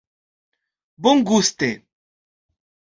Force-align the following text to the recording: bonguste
bonguste 1.03 1.69